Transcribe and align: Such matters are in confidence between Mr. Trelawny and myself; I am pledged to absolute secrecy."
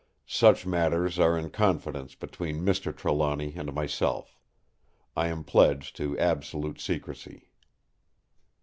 Such 0.25 0.65
matters 0.65 1.19
are 1.19 1.37
in 1.37 1.51
confidence 1.51 2.15
between 2.15 2.65
Mr. 2.65 2.91
Trelawny 2.91 3.53
and 3.55 3.71
myself; 3.71 4.35
I 5.15 5.27
am 5.27 5.43
pledged 5.43 5.95
to 5.97 6.17
absolute 6.17 6.79
secrecy." 6.81 7.51